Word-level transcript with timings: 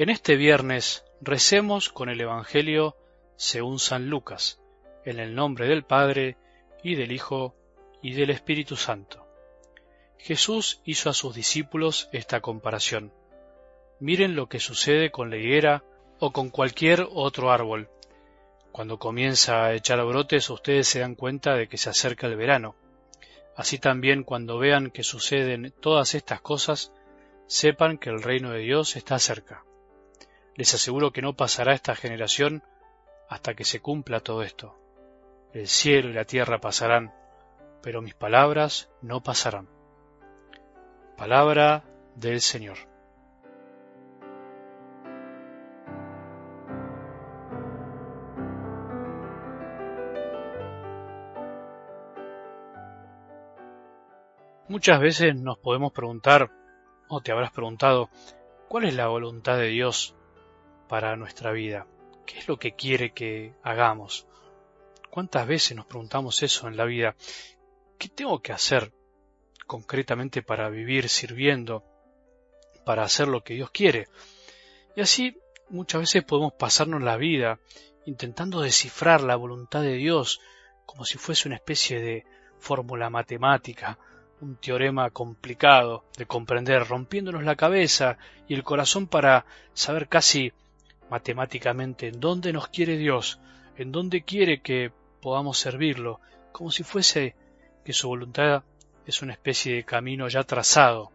En 0.00 0.08
este 0.08 0.36
viernes 0.36 1.04
recemos 1.20 1.90
con 1.90 2.08
el 2.08 2.22
Evangelio 2.22 2.96
según 3.36 3.78
San 3.78 4.08
Lucas, 4.08 4.58
en 5.04 5.18
el 5.18 5.34
nombre 5.34 5.68
del 5.68 5.84
Padre, 5.84 6.38
y 6.82 6.94
del 6.94 7.12
Hijo, 7.12 7.54
y 8.00 8.14
del 8.14 8.30
Espíritu 8.30 8.76
Santo. 8.76 9.26
Jesús 10.16 10.80
hizo 10.86 11.10
a 11.10 11.12
sus 11.12 11.34
discípulos 11.34 12.08
esta 12.12 12.40
comparación. 12.40 13.12
Miren 13.98 14.36
lo 14.36 14.48
que 14.48 14.58
sucede 14.58 15.10
con 15.10 15.28
la 15.28 15.36
higuera 15.36 15.84
o 16.18 16.32
con 16.32 16.48
cualquier 16.48 17.06
otro 17.12 17.50
árbol. 17.52 17.90
Cuando 18.72 18.98
comienza 18.98 19.66
a 19.66 19.74
echar 19.74 20.02
brotes 20.02 20.48
ustedes 20.48 20.88
se 20.88 21.00
dan 21.00 21.14
cuenta 21.14 21.56
de 21.56 21.68
que 21.68 21.76
se 21.76 21.90
acerca 21.90 22.26
el 22.26 22.36
verano. 22.36 22.74
Así 23.54 23.78
también 23.78 24.24
cuando 24.24 24.58
vean 24.58 24.92
que 24.92 25.02
suceden 25.02 25.74
todas 25.78 26.14
estas 26.14 26.40
cosas, 26.40 26.90
sepan 27.48 27.98
que 27.98 28.08
el 28.08 28.22
reino 28.22 28.50
de 28.50 28.60
Dios 28.60 28.96
está 28.96 29.18
cerca. 29.18 29.62
Les 30.56 30.74
aseguro 30.74 31.12
que 31.12 31.22
no 31.22 31.34
pasará 31.34 31.72
esta 31.74 31.94
generación 31.94 32.62
hasta 33.28 33.54
que 33.54 33.64
se 33.64 33.80
cumpla 33.80 34.20
todo 34.20 34.42
esto. 34.42 34.76
El 35.52 35.68
cielo 35.68 36.10
y 36.10 36.12
la 36.12 36.24
tierra 36.24 36.60
pasarán, 36.60 37.12
pero 37.82 38.02
mis 38.02 38.14
palabras 38.14 38.90
no 39.02 39.22
pasarán. 39.22 39.68
Palabra 41.16 41.84
del 42.14 42.40
Señor. 42.40 42.78
Muchas 54.68 55.00
veces 55.00 55.34
nos 55.34 55.58
podemos 55.58 55.92
preguntar, 55.92 56.48
o 57.08 57.20
te 57.20 57.32
habrás 57.32 57.50
preguntado, 57.50 58.08
¿cuál 58.68 58.84
es 58.84 58.94
la 58.94 59.08
voluntad 59.08 59.56
de 59.56 59.66
Dios 59.66 60.16
para 60.90 61.14
nuestra 61.14 61.52
vida? 61.52 61.86
¿Qué 62.26 62.40
es 62.40 62.48
lo 62.48 62.58
que 62.58 62.72
quiere 62.72 63.12
que 63.12 63.54
hagamos? 63.62 64.26
¿Cuántas 65.08 65.46
veces 65.46 65.76
nos 65.76 65.86
preguntamos 65.86 66.42
eso 66.42 66.66
en 66.66 66.76
la 66.76 66.84
vida? 66.84 67.14
¿Qué 67.96 68.08
tengo 68.08 68.42
que 68.42 68.52
hacer 68.52 68.90
concretamente 69.68 70.42
para 70.42 70.68
vivir 70.68 71.08
sirviendo, 71.08 71.84
para 72.84 73.04
hacer 73.04 73.28
lo 73.28 73.44
que 73.44 73.54
Dios 73.54 73.70
quiere? 73.70 74.08
Y 74.96 75.00
así 75.00 75.38
muchas 75.68 76.00
veces 76.00 76.24
podemos 76.24 76.54
pasarnos 76.54 77.02
la 77.02 77.16
vida 77.16 77.60
intentando 78.04 78.60
descifrar 78.60 79.20
la 79.20 79.36
voluntad 79.36 79.82
de 79.82 79.94
Dios 79.94 80.40
como 80.86 81.04
si 81.04 81.18
fuese 81.18 81.46
una 81.46 81.54
especie 81.54 82.00
de 82.00 82.24
fórmula 82.58 83.10
matemática, 83.10 83.96
un 84.40 84.56
teorema 84.56 85.10
complicado 85.10 86.04
de 86.18 86.26
comprender, 86.26 86.88
rompiéndonos 86.88 87.44
la 87.44 87.54
cabeza 87.54 88.18
y 88.48 88.54
el 88.54 88.64
corazón 88.64 89.06
para 89.06 89.46
saber 89.72 90.08
casi 90.08 90.52
matemáticamente 91.10 92.08
en 92.08 92.20
dónde 92.20 92.52
nos 92.52 92.68
quiere 92.68 92.96
Dios, 92.96 93.40
en 93.76 93.92
dónde 93.92 94.22
quiere 94.22 94.60
que 94.60 94.92
podamos 95.20 95.58
servirlo, 95.58 96.20
como 96.52 96.70
si 96.70 96.82
fuese 96.82 97.34
que 97.84 97.92
su 97.92 98.08
voluntad 98.08 98.62
es 99.06 99.22
una 99.22 99.32
especie 99.32 99.74
de 99.74 99.84
camino 99.84 100.28
ya 100.28 100.44
trazado 100.44 101.10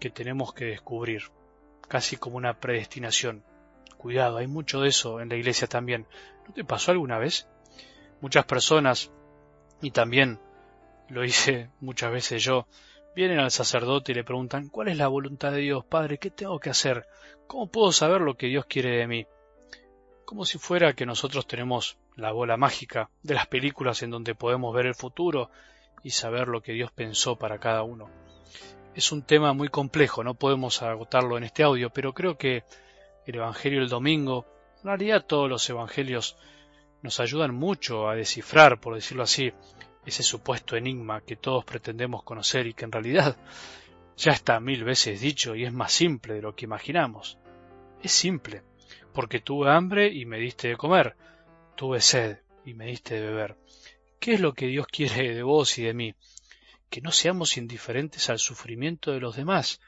que 0.00 0.10
tenemos 0.10 0.52
que 0.54 0.66
descubrir, 0.66 1.24
casi 1.88 2.16
como 2.16 2.36
una 2.36 2.60
predestinación. 2.60 3.44
Cuidado, 3.96 4.38
hay 4.38 4.46
mucho 4.46 4.80
de 4.80 4.88
eso 4.88 5.20
en 5.20 5.28
la 5.28 5.36
iglesia 5.36 5.66
también. 5.66 6.06
¿No 6.46 6.54
te 6.54 6.64
pasó 6.64 6.90
alguna 6.90 7.18
vez? 7.18 7.48
Muchas 8.20 8.44
personas, 8.44 9.10
y 9.82 9.90
también 9.90 10.38
lo 11.08 11.24
hice 11.24 11.70
muchas 11.80 12.12
veces 12.12 12.42
yo, 12.42 12.66
vienen 13.14 13.38
al 13.38 13.50
sacerdote 13.50 14.12
y 14.12 14.14
le 14.14 14.24
preguntan 14.24 14.68
¿Cuál 14.68 14.88
es 14.88 14.98
la 14.98 15.08
voluntad 15.08 15.52
de 15.52 15.58
Dios, 15.58 15.84
Padre? 15.84 16.18
¿Qué 16.18 16.30
tengo 16.30 16.58
que 16.60 16.70
hacer? 16.70 17.06
¿Cómo 17.46 17.66
puedo 17.68 17.92
saber 17.92 18.20
lo 18.20 18.36
que 18.36 18.46
Dios 18.46 18.66
quiere 18.66 18.96
de 18.96 19.06
mí? 19.06 19.26
Como 20.26 20.44
si 20.44 20.58
fuera 20.58 20.92
que 20.92 21.06
nosotros 21.06 21.46
tenemos 21.46 21.98
la 22.16 22.32
bola 22.32 22.56
mágica 22.56 23.10
de 23.22 23.34
las 23.34 23.46
películas 23.46 24.02
en 24.02 24.10
donde 24.10 24.34
podemos 24.34 24.74
ver 24.74 24.86
el 24.86 24.96
futuro 24.96 25.50
y 26.02 26.10
saber 26.10 26.48
lo 26.48 26.60
que 26.62 26.72
Dios 26.72 26.90
pensó 26.90 27.36
para 27.36 27.60
cada 27.60 27.84
uno. 27.84 28.10
Es 28.96 29.12
un 29.12 29.22
tema 29.22 29.52
muy 29.52 29.68
complejo, 29.68 30.24
no 30.24 30.34
podemos 30.34 30.82
agotarlo 30.82 31.38
en 31.38 31.44
este 31.44 31.62
audio, 31.62 31.90
pero 31.90 32.12
creo 32.12 32.36
que 32.36 32.64
el 33.24 33.36
Evangelio 33.36 33.78
del 33.78 33.88
domingo, 33.88 34.46
en 34.78 34.88
realidad 34.88 35.24
todos 35.24 35.48
los 35.48 35.70
Evangelios, 35.70 36.36
nos 37.02 37.20
ayudan 37.20 37.54
mucho 37.54 38.08
a 38.08 38.16
descifrar, 38.16 38.80
por 38.80 38.96
decirlo 38.96 39.22
así, 39.22 39.52
ese 40.04 40.24
supuesto 40.24 40.74
enigma 40.74 41.20
que 41.20 41.36
todos 41.36 41.64
pretendemos 41.64 42.24
conocer 42.24 42.66
y 42.66 42.74
que 42.74 42.84
en 42.84 42.90
realidad 42.90 43.36
ya 44.16 44.32
está 44.32 44.58
mil 44.58 44.82
veces 44.82 45.20
dicho 45.20 45.54
y 45.54 45.64
es 45.64 45.72
más 45.72 45.92
simple 45.92 46.34
de 46.34 46.42
lo 46.42 46.56
que 46.56 46.64
imaginamos. 46.64 47.38
Es 48.02 48.10
simple, 48.10 48.64
porque 49.16 49.40
tuve 49.40 49.70
hambre 49.70 50.06
y 50.08 50.26
me 50.26 50.38
diste 50.38 50.68
de 50.68 50.76
comer, 50.76 51.16
tuve 51.74 52.02
sed 52.02 52.38
y 52.66 52.74
me 52.74 52.86
diste 52.86 53.14
de 53.14 53.26
beber. 53.26 53.56
¿Qué 54.20 54.34
es 54.34 54.40
lo 54.40 54.52
que 54.52 54.66
Dios 54.66 54.86
quiere 54.86 55.34
de 55.34 55.42
vos 55.42 55.78
y 55.78 55.84
de 55.84 55.94
mí? 55.94 56.14
Que 56.90 57.00
no 57.00 57.10
seamos 57.10 57.56
indiferentes 57.56 58.28
al 58.28 58.38
sufrimiento 58.38 59.12
de 59.12 59.20
los 59.20 59.34
demás 59.34 59.80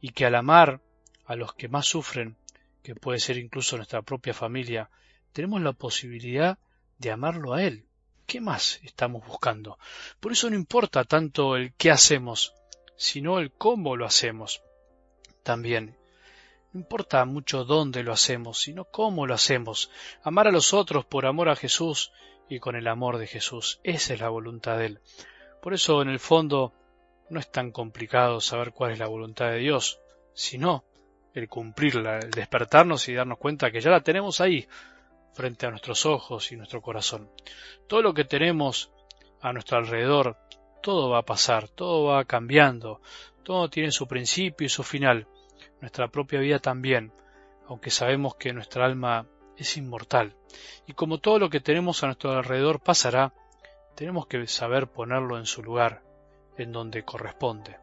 y 0.00 0.10
que 0.10 0.24
al 0.24 0.36
amar 0.36 0.80
a 1.24 1.34
los 1.34 1.52
que 1.54 1.66
más 1.68 1.86
sufren, 1.86 2.36
que 2.84 2.94
puede 2.94 3.18
ser 3.18 3.38
incluso 3.38 3.76
nuestra 3.76 4.02
propia 4.02 4.32
familia, 4.32 4.88
tenemos 5.32 5.60
la 5.60 5.72
posibilidad 5.72 6.58
de 6.98 7.10
amarlo 7.10 7.54
a 7.54 7.64
Él 7.64 7.86
¿Qué 8.26 8.40
más 8.40 8.80
estamos 8.82 9.24
buscando? 9.24 9.78
Por 10.18 10.32
eso 10.32 10.50
no 10.50 10.56
importa 10.56 11.04
tanto 11.04 11.56
el 11.56 11.74
qué 11.74 11.92
hacemos, 11.92 12.54
sino 12.96 13.38
el 13.38 13.52
cómo 13.52 13.96
lo 13.96 14.04
hacemos. 14.04 14.62
También. 15.44 15.96
No 16.76 16.80
importa 16.80 17.24
mucho 17.24 17.64
dónde 17.64 18.02
lo 18.02 18.12
hacemos, 18.12 18.60
sino 18.60 18.84
cómo 18.84 19.26
lo 19.26 19.32
hacemos. 19.32 19.90
Amar 20.22 20.46
a 20.46 20.52
los 20.52 20.74
otros 20.74 21.06
por 21.06 21.24
amor 21.24 21.48
a 21.48 21.56
Jesús 21.56 22.12
y 22.50 22.58
con 22.58 22.76
el 22.76 22.86
amor 22.86 23.16
de 23.16 23.26
Jesús. 23.26 23.80
Esa 23.82 24.12
es 24.12 24.20
la 24.20 24.28
voluntad 24.28 24.76
de 24.76 24.84
Él. 24.84 25.00
Por 25.62 25.72
eso, 25.72 26.02
en 26.02 26.10
el 26.10 26.20
fondo, 26.20 26.74
no 27.30 27.40
es 27.40 27.50
tan 27.50 27.72
complicado 27.72 28.42
saber 28.42 28.72
cuál 28.72 28.92
es 28.92 28.98
la 28.98 29.06
voluntad 29.06 29.52
de 29.52 29.56
Dios, 29.56 30.00
sino 30.34 30.84
el 31.32 31.48
cumplirla, 31.48 32.18
el 32.18 32.30
despertarnos 32.30 33.08
y 33.08 33.14
darnos 33.14 33.38
cuenta 33.38 33.70
que 33.70 33.80
ya 33.80 33.88
la 33.88 34.02
tenemos 34.02 34.42
ahí, 34.42 34.68
frente 35.32 35.64
a 35.64 35.70
nuestros 35.70 36.04
ojos 36.04 36.52
y 36.52 36.56
nuestro 36.56 36.82
corazón. 36.82 37.30
Todo 37.86 38.02
lo 38.02 38.12
que 38.12 38.24
tenemos 38.24 38.90
a 39.40 39.54
nuestro 39.54 39.78
alrededor, 39.78 40.36
todo 40.82 41.08
va 41.08 41.20
a 41.20 41.24
pasar, 41.24 41.70
todo 41.70 42.08
va 42.08 42.26
cambiando, 42.26 43.00
todo 43.44 43.70
tiene 43.70 43.92
su 43.92 44.06
principio 44.06 44.66
y 44.66 44.68
su 44.68 44.82
final, 44.82 45.26
nuestra 45.80 46.08
propia 46.08 46.40
vida 46.40 46.58
también, 46.58 47.12
aunque 47.68 47.90
sabemos 47.90 48.36
que 48.36 48.52
nuestra 48.52 48.84
alma 48.84 49.26
es 49.56 49.76
inmortal. 49.76 50.34
Y 50.86 50.92
como 50.92 51.18
todo 51.18 51.38
lo 51.38 51.50
que 51.50 51.60
tenemos 51.60 52.02
a 52.02 52.06
nuestro 52.06 52.32
alrededor 52.32 52.80
pasará, 52.80 53.32
tenemos 53.94 54.26
que 54.26 54.46
saber 54.46 54.88
ponerlo 54.88 55.38
en 55.38 55.46
su 55.46 55.62
lugar, 55.62 56.02
en 56.56 56.72
donde 56.72 57.04
corresponde. 57.04 57.76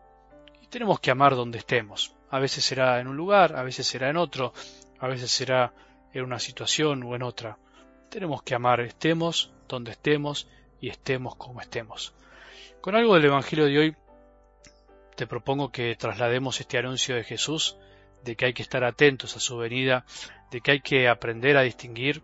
Y 0.61 0.67
tenemos 0.67 0.99
que 0.99 1.11
amar 1.11 1.35
donde 1.35 1.57
estemos. 1.59 2.15
A 2.29 2.39
veces 2.39 2.63
será 2.63 2.99
en 2.99 3.07
un 3.07 3.17
lugar, 3.17 3.55
a 3.55 3.63
veces 3.63 3.87
será 3.87 4.09
en 4.09 4.17
otro, 4.17 4.53
a 4.99 5.07
veces 5.07 5.31
será 5.31 5.73
en 6.13 6.23
una 6.23 6.39
situación 6.39 7.03
o 7.03 7.15
en 7.15 7.23
otra. 7.23 7.57
Tenemos 8.09 8.43
que 8.43 8.55
amar 8.55 8.79
estemos 8.81 9.51
donde 9.67 9.91
estemos 9.91 10.47
y 10.79 10.89
estemos 10.89 11.35
como 11.35 11.61
estemos. 11.61 12.13
Con 12.81 12.95
algo 12.95 13.15
del 13.15 13.25
Evangelio 13.25 13.65
de 13.65 13.79
hoy 13.79 13.95
te 15.15 15.27
propongo 15.27 15.71
que 15.71 15.95
traslademos 15.95 16.59
este 16.59 16.77
anuncio 16.77 17.15
de 17.15 17.23
Jesús 17.23 17.77
de 18.23 18.35
que 18.35 18.45
hay 18.45 18.53
que 18.53 18.61
estar 18.61 18.83
atentos 18.83 19.35
a 19.35 19.39
su 19.39 19.57
venida, 19.57 20.05
de 20.49 20.61
que 20.61 20.71
hay 20.71 20.79
que 20.79 21.09
aprender 21.09 21.57
a 21.57 21.61
distinguir, 21.61 22.21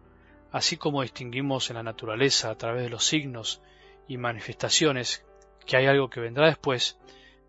así 0.51 0.77
como 0.77 1.01
distinguimos 1.01 1.69
en 1.69 1.75
la 1.75 1.83
naturaleza 1.83 2.49
a 2.49 2.55
través 2.55 2.83
de 2.83 2.89
los 2.89 3.05
signos 3.05 3.61
y 4.07 4.17
manifestaciones, 4.17 5.25
que 5.66 5.78
hay 5.78 5.87
algo 5.87 6.09
que 6.09 6.22
vendrá 6.22 6.47
después, 6.47 6.97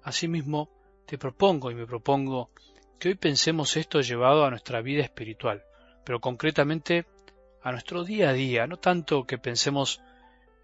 asimismo 0.02 0.68
te 1.06 1.16
propongo 1.16 1.70
y 1.70 1.74
me 1.74 1.86
propongo 1.86 2.50
que 2.98 3.08
hoy 3.08 3.14
pensemos 3.14 3.76
esto 3.76 4.00
llevado 4.00 4.44
a 4.44 4.50
nuestra 4.50 4.80
vida 4.80 5.02
espiritual 5.02 5.64
pero 6.04 6.20
concretamente 6.20 7.06
a 7.62 7.72
nuestro 7.72 8.04
día 8.04 8.30
a 8.30 8.32
día, 8.32 8.66
no 8.66 8.78
tanto 8.78 9.24
que 9.24 9.38
pensemos 9.38 10.00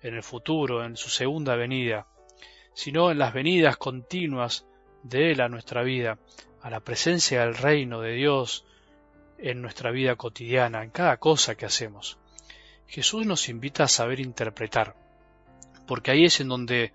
en 0.03 0.15
el 0.15 0.23
futuro, 0.23 0.85
en 0.85 0.97
su 0.97 1.11
segunda 1.11 1.57
venida, 1.57 2.07
sino 2.77 3.11
en 3.11 3.19
las 3.19 3.33
venidas 3.33 3.79
continuas 3.79 4.67
de 5.03 5.33
Él 5.33 5.41
a 5.41 5.49
nuestra 5.49 5.83
vida, 5.83 6.19
a 6.61 6.69
la 6.69 6.81
presencia 6.81 7.41
del 7.41 7.57
reino 7.57 8.03
de 8.03 8.13
Dios 8.13 8.67
en 9.39 9.63
nuestra 9.63 9.91
vida 9.91 10.15
cotidiana, 10.17 10.85
en 10.85 10.91
cada 10.91 11.17
cosa 11.17 11.55
que 11.55 11.65
hacemos. 11.65 12.19
Jesús 12.87 13.25
nos 13.25 13.49
invita 13.49 13.85
a 13.85 13.89
saber 13.89 14.21
interpretar, 14.21 14.95
porque 15.87 16.11
ahí 16.11 16.27
es 16.27 16.39
en 16.41 16.49
donde 16.49 16.93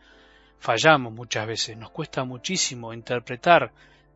fallamos 0.59 1.13
muchas 1.13 1.47
veces, 1.47 1.75
nos 1.75 1.89
cuesta 1.89 2.23
muchísimo 2.25 2.93
interpretar 2.93 3.71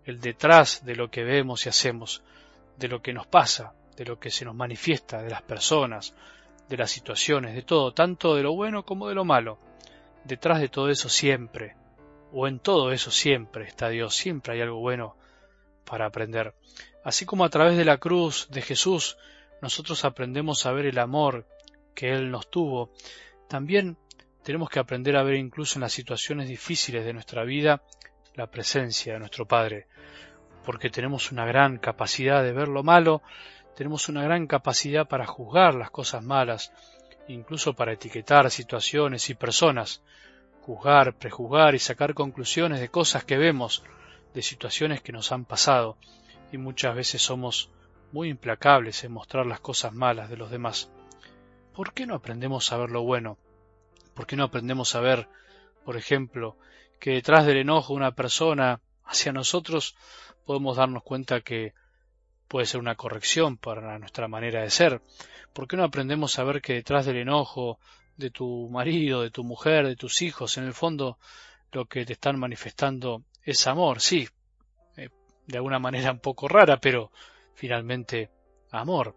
el 0.06 0.22
detrás 0.22 0.86
de 0.86 0.96
lo 0.96 1.10
que 1.10 1.24
vemos 1.24 1.66
y 1.66 1.70
hacemos, 1.70 2.22
de 2.78 2.90
lo 2.90 3.02
que 3.02 3.12
nos 3.12 3.26
pasa, 3.26 3.74
de 3.98 4.06
lo 4.06 4.20
que 4.20 4.30
se 4.30 4.46
nos 4.46 4.54
manifiesta, 4.54 5.24
de 5.24 5.32
las 5.32 5.42
personas, 5.42 6.14
de 6.70 6.78
las 6.78 6.92
situaciones, 6.92 7.56
de 7.56 7.64
todo, 7.64 7.92
tanto 7.92 8.36
de 8.36 8.44
lo 8.44 8.54
bueno 8.54 8.86
como 8.86 9.08
de 9.08 9.16
lo 9.16 9.26
malo. 9.26 9.58
Detrás 10.26 10.60
de 10.60 10.70
todo 10.70 10.90
eso 10.90 11.08
siempre, 11.08 11.76
o 12.32 12.48
en 12.48 12.60
todo 12.60 12.92
eso 12.92 13.12
siempre 13.12 13.66
está 13.66 13.90
Dios, 13.90 14.16
siempre 14.16 14.54
hay 14.54 14.62
algo 14.62 14.80
bueno 14.80 15.16
para 15.86 16.08
aprender. 16.08 16.56
Así 17.04 17.26
como 17.26 17.46
a 17.46 17.50
través 17.50 17.78
de 17.78 17.86
la 17.86 17.98
cruz 17.98 18.48
de 18.50 18.62
Jesús 18.62 19.18
nosotros 19.62 20.04
aprendemos 20.04 20.66
a 20.66 20.72
ver 20.72 20.88
el 20.88 21.00
amor 21.00 21.48
que 21.94 22.12
Él 22.12 22.32
nos 22.32 22.50
tuvo, 22.50 22.92
también 23.48 23.98
tenemos 24.44 24.70
que 24.70 24.80
aprender 24.80 25.16
a 25.16 25.24
ver 25.24 25.36
incluso 25.36 25.78
en 25.78 25.82
las 25.82 25.94
situaciones 25.94 26.48
difíciles 26.48 27.06
de 27.06 27.14
nuestra 27.14 27.44
vida 27.44 27.84
la 28.34 28.48
presencia 28.48 29.14
de 29.14 29.20
nuestro 29.20 29.48
Padre, 29.48 29.88
porque 30.66 30.90
tenemos 30.90 31.32
una 31.32 31.46
gran 31.46 31.78
capacidad 31.78 32.44
de 32.44 32.52
ver 32.52 32.68
lo 32.68 32.84
malo, 32.84 33.22
tenemos 33.76 34.10
una 34.10 34.24
gran 34.24 34.48
capacidad 34.48 35.08
para 35.08 35.26
juzgar 35.26 35.76
las 35.76 35.92
cosas 35.92 36.24
malas, 36.24 36.74
incluso 37.28 37.74
para 37.74 37.94
etiquetar 37.94 38.50
situaciones 38.52 39.30
y 39.30 39.36
personas, 39.36 40.02
juzgar, 40.62 41.16
prejuzgar 41.18 41.76
y 41.76 41.80
sacar 41.80 42.14
conclusiones 42.14 42.80
de 42.80 42.90
cosas 42.90 43.24
que 43.24 43.38
vemos, 43.38 43.84
de 44.34 44.42
situaciones 44.42 45.02
que 45.02 45.12
nos 45.12 45.32
han 45.32 45.46
pasado, 45.46 45.98
y 46.52 46.58
muchas 46.58 46.96
veces 46.96 47.22
somos 47.22 47.70
muy 48.12 48.30
implacables 48.30 49.04
en 49.04 49.12
mostrar 49.12 49.46
las 49.46 49.60
cosas 49.60 49.94
malas 49.94 50.30
de 50.30 50.38
los 50.38 50.52
demás. 50.52 50.90
¿Por 51.74 51.94
qué 51.94 52.06
no 52.06 52.16
aprendemos 52.16 52.72
a 52.72 52.78
ver 52.78 52.92
lo 52.92 53.04
bueno? 53.04 53.38
¿Por 54.14 54.26
qué 54.26 54.36
no 54.36 54.46
aprendemos 54.46 54.96
a 54.96 55.02
ver, 55.02 55.28
por 55.84 55.98
ejemplo, 55.98 56.58
que 57.00 57.12
detrás 57.12 57.46
del 57.46 57.58
enojo 57.58 57.94
de 57.94 57.98
una 57.98 58.16
persona 58.16 58.80
hacia 59.04 59.34
nosotros 59.34 59.96
podemos 60.46 60.78
darnos 60.78 61.04
cuenta 61.04 61.42
que 61.42 61.74
puede 62.48 62.66
ser 62.66 62.80
una 62.80 62.96
corrección 62.96 63.58
para 63.58 63.98
nuestra 64.00 64.28
manera 64.28 64.62
de 64.62 64.70
ser? 64.70 65.02
¿Por 65.54 65.68
qué 65.68 65.78
no 65.78 65.84
aprendemos 65.84 66.38
a 66.38 66.44
ver 66.44 66.62
que 66.62 66.74
detrás 66.74 67.06
del 67.06 67.18
enojo 67.18 67.80
de 68.18 68.30
tu 68.30 68.70
marido, 68.70 69.22
de 69.22 69.32
tu 69.32 69.44
mujer, 69.44 69.88
de 69.88 69.96
tus 69.96 70.22
hijos, 70.22 70.58
en 70.58 70.66
el 70.66 70.74
fondo 70.74 71.18
lo 71.72 71.86
que 71.86 72.06
te 72.06 72.14
están 72.14 72.40
manifestando 72.40 73.24
es 73.44 73.68
amor, 73.68 74.02
sí, 74.02 74.28
eh, 74.98 75.10
de 75.46 75.58
alguna 75.58 75.80
manera 75.80 76.12
un 76.12 76.20
poco 76.20 76.48
rara, 76.48 76.78
pero 76.78 77.12
finalmente 77.54 78.30
amor. 78.72 79.16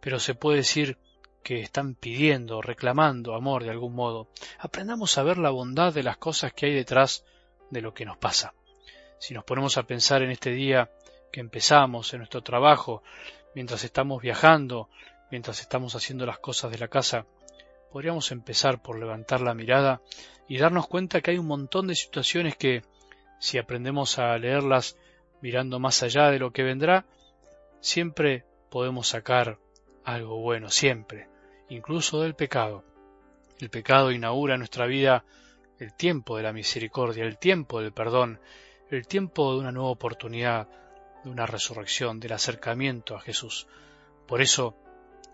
Pero 0.00 0.18
se 0.18 0.34
puede 0.34 0.58
decir 0.58 0.98
que 1.42 1.60
están 1.60 1.94
pidiendo, 1.94 2.62
reclamando 2.62 3.34
amor 3.34 3.64
de 3.64 3.70
algún 3.70 3.94
modo. 3.94 4.28
Aprendamos 4.58 5.16
a 5.18 5.22
ver 5.22 5.38
la 5.38 5.50
bondad 5.50 5.92
de 5.92 6.02
las 6.02 6.16
cosas 6.16 6.52
que 6.52 6.66
hay 6.66 6.74
detrás 6.74 7.24
de 7.70 7.80
lo 7.80 7.94
que 7.94 8.04
nos 8.04 8.18
pasa. 8.18 8.54
Si 9.18 9.34
nos 9.34 9.44
ponemos 9.44 9.78
a 9.78 9.84
pensar 9.84 10.22
en 10.22 10.30
este 10.30 10.50
día 10.50 10.90
que 11.32 11.40
empezamos, 11.40 12.12
en 12.12 12.18
nuestro 12.18 12.42
trabajo, 12.42 13.02
mientras 13.54 13.82
estamos 13.84 14.22
viajando, 14.22 14.88
mientras 15.30 15.60
estamos 15.60 15.96
haciendo 15.96 16.26
las 16.26 16.38
cosas 16.38 16.70
de 16.70 16.78
la 16.78 16.88
casa, 16.88 17.26
podríamos 17.90 18.30
empezar 18.30 18.82
por 18.82 18.98
levantar 18.98 19.40
la 19.40 19.54
mirada 19.54 20.02
y 20.46 20.58
darnos 20.58 20.86
cuenta 20.86 21.20
que 21.20 21.32
hay 21.32 21.38
un 21.38 21.46
montón 21.46 21.88
de 21.88 21.94
situaciones 21.94 22.56
que, 22.56 22.82
si 23.40 23.58
aprendemos 23.58 24.18
a 24.18 24.36
leerlas 24.38 24.96
mirando 25.40 25.80
más 25.80 26.02
allá 26.02 26.30
de 26.30 26.38
lo 26.38 26.52
que 26.52 26.62
vendrá, 26.62 27.06
siempre 27.80 28.44
podemos 28.70 29.08
sacar 29.08 29.58
algo 30.04 30.38
bueno, 30.38 30.70
siempre, 30.70 31.28
incluso 31.68 32.20
del 32.20 32.34
pecado. 32.34 32.84
El 33.58 33.70
pecado 33.70 34.12
inaugura 34.12 34.54
en 34.54 34.60
nuestra 34.60 34.86
vida 34.86 35.24
el 35.78 35.94
tiempo 35.94 36.36
de 36.36 36.44
la 36.44 36.52
misericordia, 36.52 37.24
el 37.24 37.38
tiempo 37.38 37.80
del 37.80 37.92
perdón, 37.92 38.38
el 38.90 39.06
tiempo 39.06 39.52
de 39.52 39.60
una 39.60 39.72
nueva 39.72 39.90
oportunidad, 39.90 40.68
de 41.24 41.30
una 41.30 41.46
resurrección, 41.46 42.20
del 42.20 42.32
acercamiento 42.32 43.16
a 43.16 43.20
Jesús. 43.20 43.66
Por 44.26 44.40
eso 44.40 44.76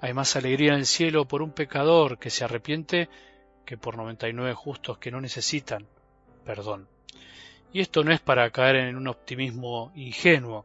hay 0.01 0.13
más 0.15 0.37
alegría 0.37 0.73
en 0.73 0.81
el 0.81 0.87
cielo 0.87 1.27
por 1.27 1.43
un 1.43 1.53
pecador 1.53 2.19
que 2.19 2.31
se 2.31 2.45
arrepiente 2.45 3.09
que 3.65 3.77
por 3.77 3.97
noventa 3.97 4.29
y 4.29 4.33
nueve 4.33 4.55
justos 4.55 4.99
que 4.99 5.11
no 5.11 5.21
necesitan 5.21 5.87
perdón. 6.49 6.89
Y 7.75 7.81
esto 7.83 8.03
no 8.03 8.11
es 8.11 8.21
para 8.21 8.51
caer 8.51 8.77
en 8.77 8.97
un 8.97 9.07
optimismo 9.07 9.93
ingenuo, 9.95 10.65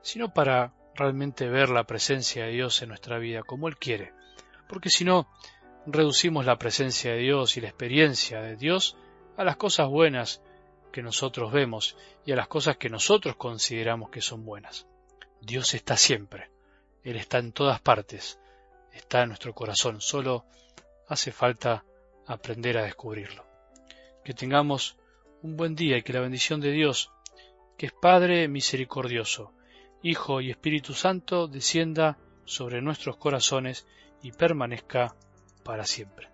sino 0.00 0.34
para 0.34 0.72
realmente 0.96 1.48
ver 1.48 1.68
la 1.68 1.84
presencia 1.84 2.44
de 2.44 2.50
Dios 2.50 2.82
en 2.82 2.88
nuestra 2.88 3.18
vida 3.18 3.44
como 3.44 3.68
Él 3.68 3.76
quiere. 3.76 4.12
Porque 4.68 4.90
si 4.90 5.04
no, 5.04 5.28
reducimos 5.86 6.44
la 6.44 6.58
presencia 6.58 7.12
de 7.12 7.18
Dios 7.18 7.56
y 7.56 7.60
la 7.60 7.68
experiencia 7.68 8.40
de 8.42 8.56
Dios 8.56 8.96
a 9.36 9.44
las 9.44 9.56
cosas 9.56 9.86
buenas 9.86 10.42
que 10.92 11.02
nosotros 11.02 11.50
vemos 11.50 11.96
y 12.24 12.32
a 12.32 12.36
las 12.36 12.48
cosas 12.48 12.76
que 12.76 12.88
nosotros 12.88 13.36
consideramos 13.36 14.10
que 14.10 14.20
son 14.20 14.44
buenas. 14.44 14.86
Dios 15.40 15.74
está 15.74 15.96
siempre, 15.96 16.50
Él 17.02 17.16
está 17.16 17.38
en 17.38 17.52
todas 17.52 17.80
partes, 17.80 18.38
está 18.92 19.22
en 19.22 19.28
nuestro 19.28 19.54
corazón, 19.54 20.00
solo 20.00 20.44
hace 21.08 21.32
falta 21.32 21.84
aprender 22.26 22.78
a 22.78 22.84
descubrirlo. 22.84 23.44
Que 24.24 24.34
tengamos 24.34 24.96
un 25.42 25.56
buen 25.56 25.74
día 25.74 25.96
y 25.96 26.02
que 26.02 26.12
la 26.12 26.20
bendición 26.20 26.60
de 26.60 26.70
Dios, 26.70 27.10
que 27.76 27.86
es 27.86 27.92
Padre 27.92 28.46
misericordioso, 28.46 29.52
Hijo 30.02 30.40
y 30.40 30.50
Espíritu 30.50 30.94
Santo, 30.94 31.48
descienda 31.48 32.18
sobre 32.44 32.82
nuestros 32.82 33.16
corazones 33.16 33.86
y 34.22 34.32
permanezca 34.32 35.14
para 35.64 35.84
siempre. 35.84 36.31